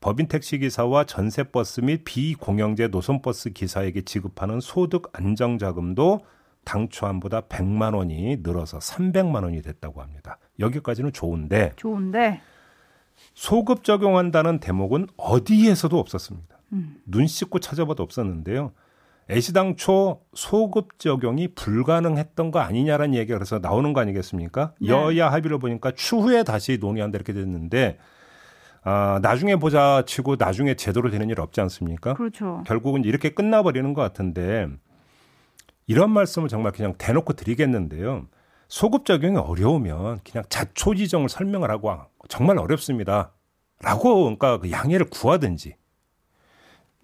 법인 0.00 0.28
택시 0.28 0.58
기사와 0.58 1.04
전세 1.04 1.44
버스 1.44 1.80
및 1.80 2.02
비공영제 2.04 2.88
노선 2.88 3.20
버스 3.20 3.50
기사에게 3.50 4.02
지급하는 4.02 4.60
소득 4.60 5.10
안정 5.12 5.58
자금도 5.58 6.20
당초안보다 6.64 7.42
100만 7.42 7.94
원이 7.94 8.38
늘어서 8.42 8.78
300만 8.78 9.42
원이 9.42 9.62
됐다고 9.62 10.00
합니다. 10.00 10.38
여기까지는 10.60 11.12
좋은데 11.12 11.72
좋은데 11.76 12.40
소급 13.34 13.84
적용한다는 13.84 14.60
대목은 14.60 15.08
어디에서도 15.16 15.98
없었습니다. 15.98 16.58
음. 16.74 16.96
눈 17.04 17.26
씻고 17.26 17.58
찾아봐도 17.58 18.02
없었는데요. 18.02 18.72
애시당초 19.30 20.22
소급 20.34 20.98
적용이 20.98 21.48
불가능했던 21.48 22.50
거 22.50 22.60
아니냐라는 22.60 23.14
얘기가 23.14 23.38
그래서 23.38 23.58
나오는 23.58 23.92
거 23.92 24.00
아니겠습니까? 24.00 24.72
네. 24.80 24.88
여야 24.88 25.30
합의를 25.30 25.58
보니까 25.58 25.92
추후에 25.92 26.44
다시 26.44 26.78
논의한다 26.80 27.16
이렇게 27.16 27.32
됐는데 27.32 27.98
아, 28.84 29.18
나중에 29.20 29.56
보자 29.56 30.02
치고 30.06 30.36
나중에 30.36 30.74
제대로 30.74 31.10
되는 31.10 31.28
일 31.28 31.40
없지 31.40 31.60
않습니까? 31.60 32.14
그렇죠. 32.14 32.62
결국은 32.66 33.04
이렇게 33.04 33.30
끝나버리는 33.30 33.92
것 33.92 34.00
같은데 34.00 34.68
이런 35.86 36.10
말씀을 36.10 36.48
정말 36.48 36.72
그냥 36.72 36.94
대놓고 36.96 37.34
드리겠는데요. 37.34 38.26
소급 38.68 39.04
적용이 39.04 39.36
어려우면 39.36 40.20
그냥 40.24 40.44
자초지정을 40.48 41.28
설명을 41.28 41.70
하고 41.70 41.94
정말 42.28 42.58
어렵습니다. 42.58 43.32
라고 43.80 44.24
그러니까 44.24 44.58
그 44.58 44.70
양해를 44.70 45.06
구하든지 45.06 45.76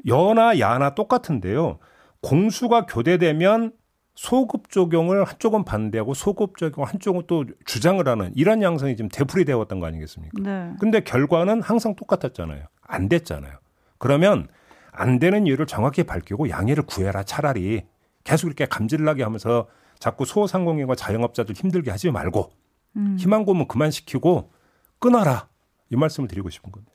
여나 0.07 0.59
야나 0.59 0.95
똑같은데요. 0.95 1.79
공수가 2.25 2.87
교대되면 2.87 3.73
소급 4.15 4.71
적용을 4.71 5.25
한쪽은 5.25 5.65
반대하고 5.65 6.15
소급 6.15 6.57
적용 6.57 6.87
한쪽은 6.87 7.25
또 7.27 7.45
주장을 7.67 8.07
하는 8.09 8.33
이런 8.35 8.63
양상이 8.63 8.97
지금 8.97 9.11
되풀이 9.11 9.45
되었던 9.45 9.79
거 9.79 9.87
아니겠습니까? 9.87 10.43
네. 10.43 10.73
근데 10.81 11.01
결과는 11.01 11.61
항상 11.61 11.95
똑같았잖아요. 11.95 12.65
안 12.81 13.09
됐잖아요. 13.09 13.53
그러면 13.99 14.49
안 14.91 15.19
되는 15.19 15.47
이유를 15.47 15.67
정확히 15.67 16.05
밝히고 16.05 16.49
양해를 16.49 16.85
구해라 16.85 17.25
차라리 17.25 17.83
계속 18.23 18.47
이렇게 18.47 18.65
감질나게 18.65 19.23
하면서 19.23 19.69
자꾸 19.99 20.25
소상공인과 20.25 20.95
자영업자들 20.95 21.55
힘들게 21.55 21.91
하지 21.91 22.11
말고 22.11 22.53
음. 22.97 23.17
희망 23.19 23.45
고문 23.45 23.69
그만 23.69 23.91
시키고 23.91 24.51
끊어라 24.99 25.49
이 25.91 25.97
말씀을 25.97 26.29
드리고 26.29 26.49
싶은 26.49 26.73
겁니다. 26.73 26.93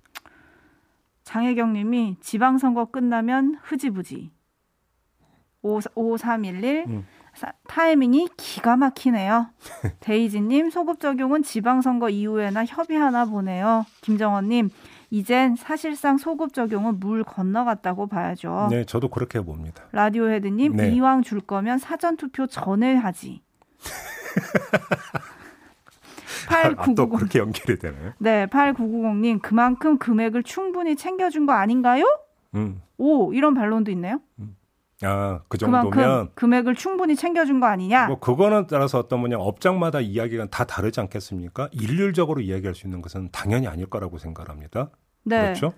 장혜경 1.23 1.73
님이 1.73 2.17
지방선거 2.21 2.85
끝나면 2.85 3.59
흐지부지. 3.61 4.31
5311 5.61 6.85
음. 6.87 7.05
타이밍이 7.67 8.29
기가 8.37 8.75
막히네요. 8.75 9.47
데이지님 10.01 10.69
소급 10.69 10.99
적용은 10.99 11.43
지방선거 11.43 12.09
이후에나 12.09 12.65
협의하나 12.65 13.25
보네요. 13.25 13.85
김정원님 14.01 14.69
이젠 15.11 15.55
사실상 15.55 16.17
소급 16.17 16.53
적용은 16.53 16.99
물 16.99 17.23
건너갔다고 17.23 18.07
봐야죠. 18.07 18.67
네, 18.69 18.85
저도 18.85 19.09
그렇게 19.09 19.41
봅니다. 19.41 19.83
라디오 19.91 20.29
헤드님 20.29 20.75
네. 20.75 20.91
이왕 20.91 21.23
줄 21.23 21.39
거면 21.39 21.79
사전 21.79 22.17
투표 22.17 22.47
전에 22.47 22.95
하지. 22.95 23.41
아, 26.49 26.69
또8990 26.73 27.17
그렇게 27.17 27.39
연결이 27.39 27.77
되나요? 27.77 28.13
네, 28.17 28.47
8990님 28.47 29.41
그만큼 29.41 29.97
금액을 29.97 30.43
충분히 30.43 30.95
챙겨준 30.95 31.45
거 31.45 31.53
아닌가요? 31.53 32.05
음. 32.55 32.81
오 32.97 33.33
이런 33.33 33.53
반론도 33.53 33.91
있네요. 33.91 34.19
아, 35.03 35.39
그 35.47 35.57
정도면 35.57 36.29
금액을 36.35 36.75
충분히 36.75 37.15
챙겨준 37.15 37.59
거 37.59 37.67
아니냐? 37.67 38.07
뭐 38.07 38.19
그거는 38.19 38.67
따라서 38.67 38.99
어떤 38.99 39.19
뭐냐 39.19 39.37
업장마다 39.37 40.01
이야기가 40.01 40.47
다 40.47 40.65
다르지 40.65 40.99
않겠습니까? 40.99 41.69
일률적으로 41.71 42.41
이야기할 42.41 42.75
수 42.75 42.85
있는 42.85 43.01
것은 43.01 43.29
당연히 43.31 43.67
아닐 43.67 43.85
거라고 43.85 44.17
생각합니다. 44.17 44.89
네. 45.23 45.41
그렇죠? 45.41 45.73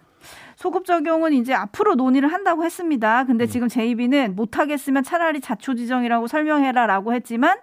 소급 0.56 0.86
적용은 0.86 1.34
이제 1.34 1.54
앞으로 1.54 1.96
논의를 1.96 2.32
한다고 2.32 2.64
했습니다. 2.64 3.22
음. 3.22 3.28
근데 3.28 3.48
지금 3.48 3.68
제이비는 3.68 4.36
못하겠으면 4.36 5.04
차라리 5.04 5.42
자초지정이라고 5.42 6.28
설명해라라고 6.28 7.14
했지만 7.14 7.58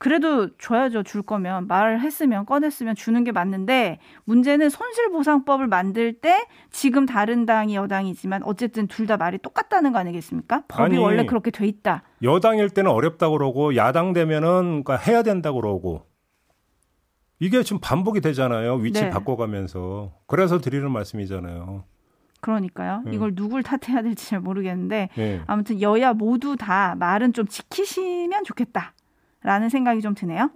그래도 0.00 0.48
줘야죠. 0.56 1.02
줄 1.02 1.20
거면 1.20 1.66
말을 1.66 2.00
했으면 2.00 2.46
꺼냈으면 2.46 2.94
주는 2.94 3.22
게 3.22 3.32
맞는데 3.32 3.98
문제는 4.24 4.70
손실보상법을 4.70 5.66
만들 5.66 6.14
때 6.14 6.46
지금 6.70 7.04
다른 7.04 7.44
당이 7.44 7.74
여당이지만 7.74 8.42
어쨌든 8.44 8.86
둘 8.86 9.06
다 9.06 9.18
말이 9.18 9.36
똑같다는 9.36 9.92
거 9.92 9.98
아니겠습니까? 9.98 10.62
법이 10.68 10.82
아니, 10.82 10.96
원래 10.96 11.26
그렇게 11.26 11.50
돼 11.50 11.66
있다. 11.66 12.02
여당일 12.22 12.70
때는 12.70 12.90
어렵다고 12.90 13.36
그러고 13.36 13.76
야당 13.76 14.14
되면은 14.14 14.84
그러니까 14.84 14.96
해야 14.96 15.22
된다고 15.22 15.60
그러고 15.60 16.06
이게 17.38 17.62
지금 17.62 17.78
반복이 17.82 18.22
되잖아요. 18.22 18.76
위치 18.76 19.02
네. 19.02 19.10
바꿔가면서. 19.10 20.12
그래서 20.26 20.60
드리는 20.60 20.90
말씀이잖아요. 20.90 21.84
그러니까요. 22.40 23.02
음. 23.06 23.12
이걸 23.12 23.34
누굴 23.34 23.62
탓해야 23.62 24.00
될지 24.00 24.30
잘 24.30 24.40
모르겠는데 24.40 25.10
네. 25.14 25.42
아무튼 25.46 25.82
여야 25.82 26.14
모두 26.14 26.56
다 26.56 26.94
말은 26.98 27.34
좀 27.34 27.46
지키시면 27.46 28.44
좋겠다 28.44 28.94
라는 29.42 29.68
생각이 29.68 30.00
좀 30.00 30.14
드네요. 30.14 30.50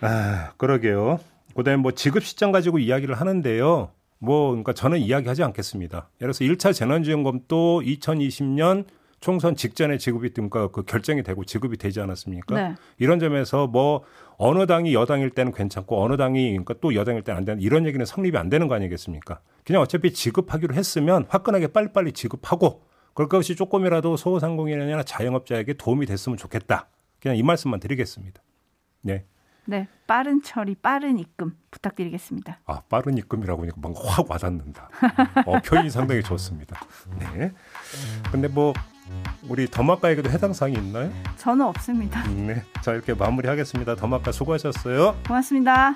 아, 0.00 0.52
그러게요. 0.56 1.20
그다음에 1.54 1.76
뭐 1.76 1.92
지급 1.92 2.24
시점 2.24 2.52
가지고 2.52 2.78
이야기를 2.78 3.14
하는데요. 3.14 3.90
뭐 4.18 4.50
그러니까 4.50 4.72
저는 4.72 4.98
이야기하지 4.98 5.42
않겠습니다. 5.42 6.08
예를 6.20 6.32
들어서 6.32 6.44
1차 6.44 6.74
재난지원금도 6.74 7.82
2020년 7.84 8.86
총선 9.20 9.56
직전에 9.56 9.96
지급이 9.96 10.30
그러니까 10.30 10.68
그 10.68 10.82
결정이 10.82 11.22
되고 11.22 11.44
지급이 11.44 11.78
되지 11.78 12.00
않았습니까? 12.00 12.54
네. 12.54 12.74
이런 12.98 13.18
점에서 13.18 13.66
뭐 13.66 14.02
어느 14.36 14.66
당이 14.66 14.92
여당일 14.92 15.30
때는 15.30 15.52
괜찮고 15.52 16.02
어느 16.02 16.16
당이 16.16 16.50
그러니까 16.50 16.74
또 16.80 16.94
여당일 16.94 17.22
때는 17.22 17.38
안 17.38 17.44
되는 17.44 17.62
이런 17.62 17.86
얘기는 17.86 18.04
성립이 18.04 18.36
안 18.36 18.50
되는 18.50 18.68
거 18.68 18.74
아니겠습니까? 18.74 19.40
그냥 19.64 19.80
어차피 19.80 20.12
지급하기로 20.12 20.74
했으면 20.74 21.24
화끈하게 21.28 21.68
빨리빨리 21.68 22.12
지급하고 22.12 22.82
그럴 23.14 23.28
것이 23.28 23.56
조금이라도 23.56 24.16
소상공인이나 24.16 25.04
자영업자에게 25.04 25.74
도움이 25.74 26.04
됐으면 26.04 26.36
좋겠다. 26.36 26.88
그냥 27.24 27.38
이 27.38 27.42
말씀만 27.42 27.80
드리겠습니다. 27.80 28.42
네. 29.00 29.24
네, 29.64 29.88
빠른 30.06 30.42
처리, 30.42 30.74
빠른 30.74 31.18
입금 31.18 31.56
부탁드리겠습니다. 31.70 32.60
아, 32.66 32.82
빠른 32.90 33.16
입금이라고 33.16 33.62
하니까 33.62 33.76
뭔가 33.80 34.02
확 34.04 34.30
와닿는다. 34.30 34.90
어, 35.46 35.58
표현이 35.60 35.88
상당히 35.88 36.22
좋습니다. 36.22 36.78
네. 37.18 37.50
근데 38.30 38.46
뭐, 38.46 38.74
우리 39.48 39.66
더마카에게도 39.66 40.28
해당 40.28 40.52
사항이 40.52 40.76
있나요? 40.76 41.10
저는 41.38 41.64
없습니다. 41.64 42.22
네. 42.28 42.62
자 42.82 42.92
이렇게 42.92 43.14
마무리하겠습니다. 43.14 43.96
더마카 43.96 44.30
수고하셨어요. 44.30 45.16
고맙습니다. 45.26 45.94